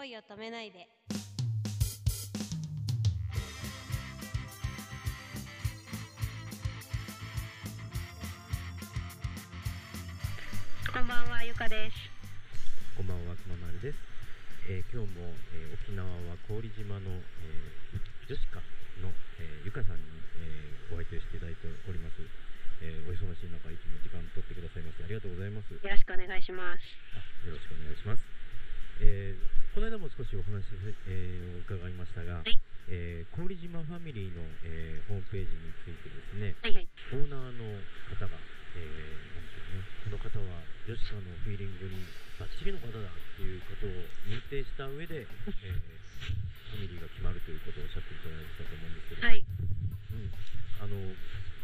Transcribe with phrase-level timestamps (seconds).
[0.00, 0.88] 恋を止めないで
[10.88, 12.08] こんばんはゆかです
[12.96, 14.00] こんばんは、くままるです。
[14.72, 18.56] えー今日も、えー沖縄は郡島の、えー、女子科
[19.04, 22.24] の、えーゆかさんに、えーご相手していただいております。
[22.80, 25.68] えーお忙しい中、いつも時間取ってくださいましてありがとうございます。
[25.76, 26.80] よろしくお願いします
[27.12, 28.29] あよろしくお願いします。
[29.00, 30.66] えーこの間も少しお話、
[31.06, 32.58] えー伺いましたが、はい。
[32.90, 36.88] えー郡島ファミリーの、えーホームページについてですね、はいはい。
[37.14, 37.64] オーナーの
[38.10, 38.34] 方が、
[38.74, 42.02] えーなんうのこの方は女子科のフィーリングに
[42.38, 43.90] バッチリの方だっていうことを
[44.26, 45.90] 認定した上で、えー
[46.70, 50.30] ファミリーが決まるということをおっしゃっていただいてたと思うんですけど、はいうん、
[50.78, 50.94] あの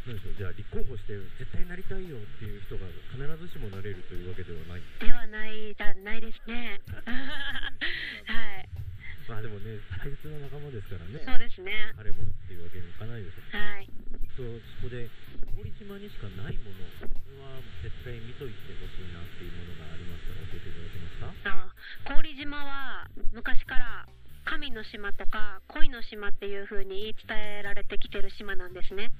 [0.06, 4.84] なんでしょうじゃあ立候補して絶対なりたいよっていう人が必ずしもなれるというわけではない。
[5.00, 5.74] ではない。
[5.74, 6.80] だないですね。
[8.28, 8.68] はい。
[9.28, 9.80] まあでもね。
[9.96, 11.72] 大切な仲間ですからねそうですね。
[11.96, 13.88] 彼もっていうわけにいかないですよはい。
[14.36, 14.44] と
[14.84, 15.08] そこで
[15.56, 22.12] 郡島にしかないものこれは絶対見といてほしいなっていうものがありましたら教えていただけますか？
[22.12, 24.04] あ郡島は昔から
[24.44, 29.10] 神の島とか恋の島っていう風に言い伝えられてきてる島なんですね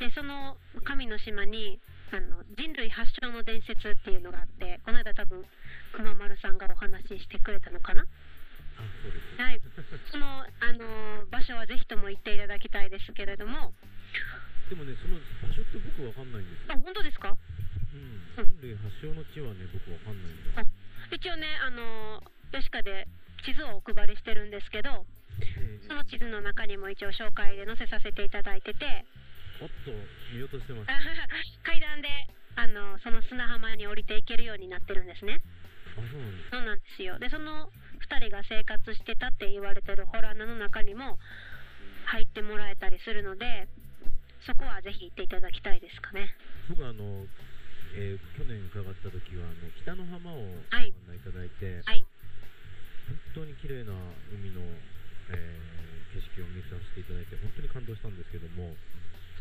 [0.00, 1.80] でその神の島に
[2.12, 5.44] あの人類発祥の伝説っていうのがあってこの間多分
[5.92, 8.06] 熊丸さんがお話ししてくれたのかな？
[9.36, 9.60] はい。
[10.12, 13.74] その、あの場所はぜひとも行っていただきたいですけれども。
[14.70, 16.78] でもねその場所って僕わかんないんですよ。
[16.78, 17.34] あ本当ですか？
[17.34, 18.38] うん。
[18.38, 20.64] 人類発祥の地はね僕わかんないんだあ
[21.10, 23.08] 一応ねあの吉川で
[23.44, 25.04] 地図をお配りしてるんですけど
[25.42, 25.88] ええ。
[25.88, 29.04] その地図の中にも一応紹介で載せさせていただいてて
[29.60, 29.90] おっと
[30.34, 30.90] 見落としてます。
[30.90, 30.98] あ
[31.66, 32.08] 階段で
[32.54, 35.40] あのその砂浜に降りていけるようになってるんですね。
[35.96, 36.50] あそうなんです。
[36.50, 37.18] そうなんですよ。
[37.18, 41.18] でその2人が生活してたって言われてるホラー穴の中にも
[42.06, 43.68] 入ってもらえたりするので
[44.46, 46.32] そこはぜひ行っていただきたいですかね。
[46.68, 47.26] 僕あの、
[47.96, 50.94] えー去年伺った時はあの北の浜をごはい。
[51.08, 52.04] 案内いただいて、はい。
[53.08, 53.92] 本当に綺麗な
[54.30, 54.60] 海の、
[55.30, 58.72] えー景色を見させていただいて本当に感動したんですけども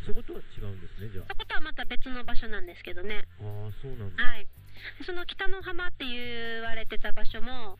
[0.07, 3.27] そことは違うんですねじゃそことはまた別の場所なんですけどね。
[3.43, 4.47] あああそうなんだ、はい。
[5.03, 7.77] その北の浜って言われてた場所も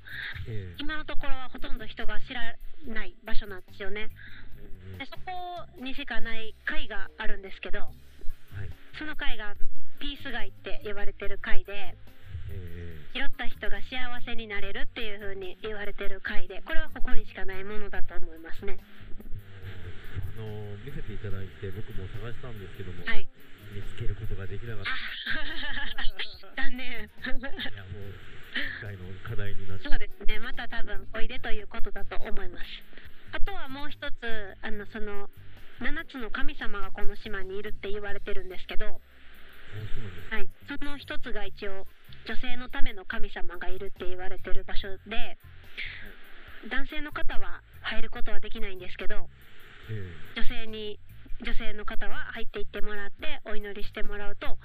[0.48, 4.10] えー今のところはほとんど人が知らない場所なんですよね。
[5.00, 7.90] えでそこにしかない貝があるんですけどーは
[8.66, 8.70] い。
[9.00, 9.56] その貝が
[10.00, 11.96] ピース貝って言われてる貝で
[12.52, 18.78] え拾った人が幸せになれるっていう風に言われてる貝でこれはここにしかないものだと思いますね
[20.88, 23.28] 見せていただいて僕も探したんですけども、はい。
[23.76, 26.64] 見つけることができなかった。
[26.64, 26.88] 残念。
[26.88, 28.16] いやもう
[28.56, 29.84] 次回の課題になって。
[29.84, 30.40] そうですね。
[30.40, 32.64] また多分おいでということだと思います。
[33.36, 35.28] あとはもう一つあのその
[35.84, 39.02] 7つの神様がこの島にいるって言われてるんですけど
[40.32, 41.86] はい、その一つが一応
[42.26, 45.38] 女性のための神様がいるって言われてる場所で
[46.72, 49.28] 男性の方は入ることはできないんですけどえ
[50.36, 51.00] 女性に
[51.42, 54.58] 女性の方は入っていってもらってお祈りしてもらうと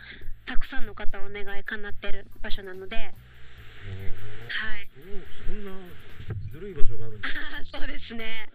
[0.46, 2.96] たくさんの方お願い叶ってる場所なので。
[2.96, 4.88] ーはい。
[4.96, 5.72] おそんな
[6.52, 7.28] ずるい場所があるんだ。
[7.72, 8.48] そうですね。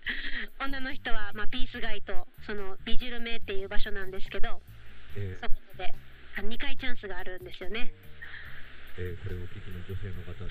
[0.59, 4.61] 女の人は、まあ、ピース街とその美汁名っていう場所なんですけど
[5.15, 5.93] えーそこで
[6.37, 7.91] 2回チャンスがあるんですよね
[8.97, 10.33] えーこれをお聞きの女性の方。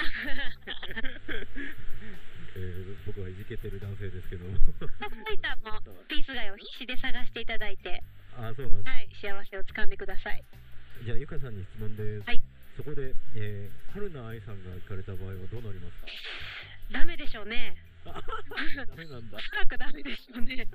[2.56, 4.56] えー僕はいじけてる男性ですけども。
[4.58, 4.86] そこ
[5.32, 8.02] いたもピース街を必死で探していただいて。
[8.38, 8.90] あそうなんだ。
[8.90, 10.44] はい、幸せをつかんでください。
[11.04, 12.40] じゃあゆかさんに質問です、はい。
[12.76, 16.06] そこで、えー、春菜愛さんが行かれた場合はどうなりますか？
[16.92, 17.76] ダメでしょうね。
[18.04, 18.14] ダ
[18.94, 19.38] メなんだ。
[19.38, 20.66] おそらくダメでしょうね。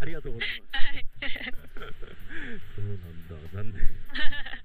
[0.00, 0.84] ありがとうございます。
[0.84, 1.06] はい。
[2.76, 3.34] そうなんだ。
[3.54, 3.80] 残念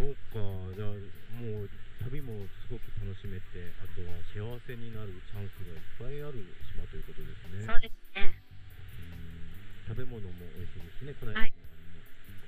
[0.00, 0.40] そうか。
[0.72, 0.96] じゃあ
[1.36, 1.68] もう
[2.08, 2.32] 旅も
[2.64, 6.40] すごく楽しめてあとは幸せになるチャンスがいっぱいある
[6.72, 7.68] 島ということですね。
[7.68, 8.24] そうですね。
[8.24, 9.92] うん。
[9.92, 11.12] 食べ物も美味しいですね。
[11.20, 11.52] この間、はい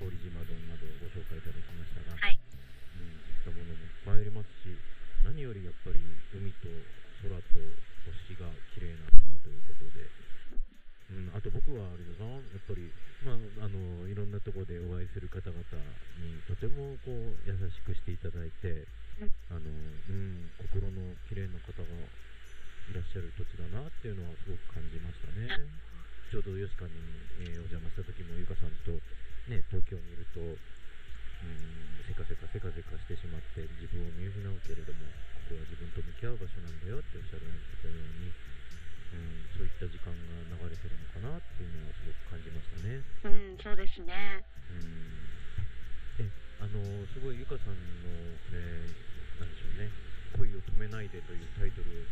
[0.01, 2.35] 氷島丼などをご紹介いただきましたが、はい。
[2.35, 4.75] うん、そういったものもいっぱいありますし
[5.23, 6.01] 何よりやっぱり
[6.35, 6.67] 海と
[7.23, 7.61] 空と
[8.03, 8.42] 星が
[11.73, 12.85] 僕はあれだなやっぱり、
[13.25, 15.57] まあ、あのいろんなところでお会いする方々
[16.21, 18.85] にとてもこう優しくしていただいて、
[19.17, 19.33] うん。
[19.49, 25.49] あのうん、心の綺麗な方がいらっしゃる土地だなっていうのはすごく感じましたね。
[26.29, 26.93] ちょうど吉川に、
[27.41, 28.93] えーお邪魔した時もゆかさんと、
[29.49, 30.57] ね、東京にいると、うん、
[32.05, 35.09] せかせかせかせかしてしまって自分を見失うけれども
[35.49, 38.33] ここは自分と向きき合う場所なんだよっておっしゃられてたように、うん、
[39.55, 43.01] そういった時間が流れてるのかなっていうのはすごく感じましたね。
[43.23, 44.41] うんそうですね。
[44.69, 46.25] うん。
[46.25, 46.29] え
[46.59, 46.81] あの
[47.13, 48.09] すごいゆかさんの、
[48.53, 49.89] えーなんでしょうね
[50.37, 52.05] 「恋を止めないで」というタイトルを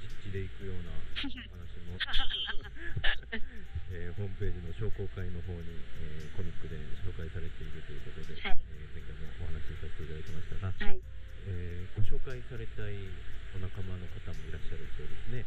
[0.00, 1.98] 実地でいくような話も、
[3.92, 5.68] えーホームページの商工会の方に、
[6.00, 8.58] えーコミックで紹介されているということで、はい。
[8.72, 11.00] えー前回もお話しさせていただきましたが、はい。
[11.46, 13.12] えーご紹介されたい
[13.58, 15.42] お仲間の方もいらっしゃるそうですね。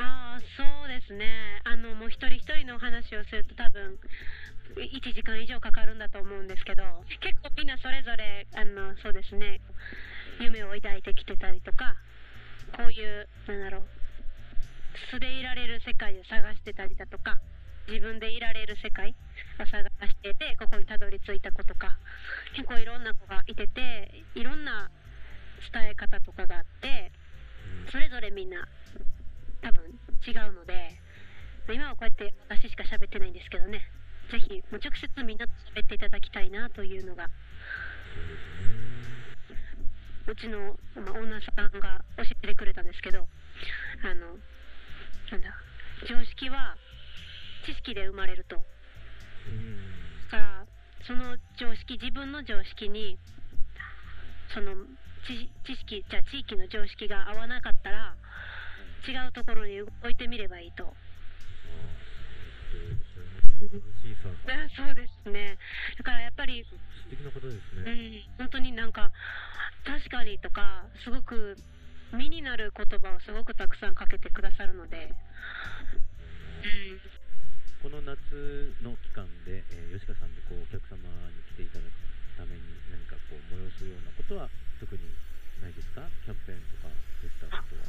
[0.00, 4.00] ああそうですねあのもう一人一人のお話をすると多分
[4.80, 6.82] 1時間以上かかるんだと思うんですけど
[7.20, 9.60] 結構みんなそれぞれあのそうですね
[10.40, 12.00] 夢を抱いてきてたりとか
[12.80, 13.82] こういうなんだろう
[15.10, 17.36] 素でいられる世界を探してたりだとか
[17.88, 19.12] 自分でいられる世界
[19.58, 21.98] を探しててここにたどり着いた子とか
[22.56, 24.88] 結構いろんな子がいてていろんな
[25.72, 27.09] 伝え方とかがあって
[27.90, 28.66] それぞれみんな
[29.62, 29.82] 多分
[30.26, 30.94] 違うので
[31.72, 33.82] 今はこうやって私しか喋ってないんですけどね。
[34.30, 37.26] ぜひもう直接みんなと喋っていただきたいなというのが
[40.24, 43.26] そうちの、まあ、オーナーさんが教えてくれたんですけど
[44.04, 44.38] あの
[45.32, 45.50] なんだ
[46.06, 46.76] 常識は
[47.66, 48.56] 知識で生まれると。
[48.56, 49.76] うん。
[50.30, 50.66] だから
[51.06, 53.18] その常識自分の常識に
[54.54, 54.74] その
[55.26, 58.14] 知知識じゃあ地域の常識が合わなかったら
[59.06, 60.92] 違うところに動いてみればいいと。
[64.76, 65.58] そうですね。
[65.98, 66.76] だからやっぱり素
[67.10, 67.92] 敵な方ですうね。
[67.92, 69.10] ん本当になんか
[69.84, 71.56] 確かにとかすごく
[72.12, 75.14] 身になる言葉をすごくたくさんかけてくださるので、
[77.84, 80.96] うん、この夏の期間で、えー吉川さんでこうお客様
[81.30, 81.92] に来ていただく
[82.40, 84.48] ために何かこう催すようなことは
[84.80, 85.04] 特に
[85.60, 86.00] ないですか？
[86.24, 86.88] キャンペーンとか
[87.20, 87.84] でしたことは。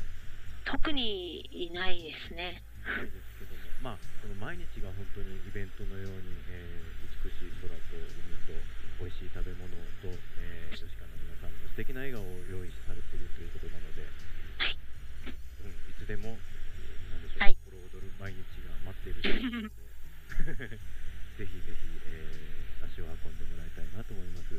[0.67, 2.59] 特にいないですね。
[2.83, 3.95] ないですけども。
[3.95, 8.57] まあこの毎日が本当にイベントのように、えー美しい空と海と
[8.97, 9.69] 美味しい食べ物
[10.01, 10.09] と、
[10.41, 14.03] えー吉川の皆さんの素敵な笑顔を用意されているということなので、
[14.59, 14.75] はい。
[15.63, 20.75] うん、いつでもなんでしょう、はい心躍る毎日が待っているということで
[21.39, 24.57] ぜひぜひ、えー足を運んでもらいたいなと思います。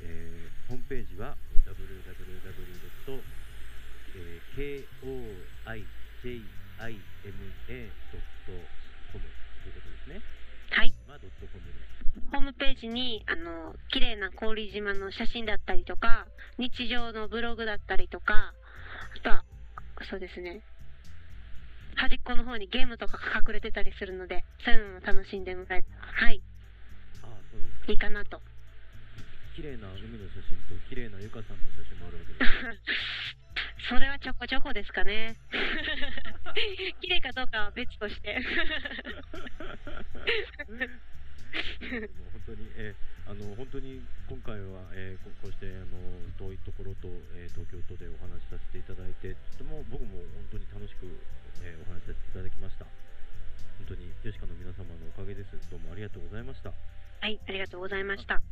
[0.00, 1.36] えーホームページは
[1.66, 3.22] www.
[4.14, 4.82] えー
[6.22, 6.92] koijima.com
[7.62, 10.20] ということですね。
[10.70, 11.72] はい、まあ、ドットコムで。
[12.30, 16.26] ホームページにあの綺麗な氷島の写真だったりとか
[16.58, 18.52] 日常のブログだったりとか
[19.16, 19.44] あとは
[20.10, 20.60] そうですね
[21.96, 26.42] 端っこの方にゲームとかが隠れてたりするのでそういうのも楽しんでもらえたらはい
[27.22, 27.92] ああ、そうです。
[27.92, 28.40] いいかなと
[29.56, 33.88] 綺麗な海の写真と綺麗なゆかさんの写真もあるわけです。
[33.88, 35.40] それはちょこちょこですかね
[37.00, 38.44] 綺麗かどうかは別としても
[41.96, 45.96] う本当に、えーあの本当に今回は、えーここうしてあの
[46.36, 47.08] 遠いところと、
[47.40, 51.06] えー東京都でお話しさせていただいて、とても僕も本当に楽しく、
[51.62, 52.84] えーお話しさせていただきました。
[53.78, 55.56] 本当にジェシカの皆様のおかげです。
[55.70, 56.74] どうもありがとうございました。
[57.22, 58.42] はいありがとうございました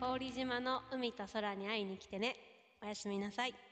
[0.00, 2.36] 氷島の海と空に会いに来てね。
[2.80, 3.67] おやすみなさい。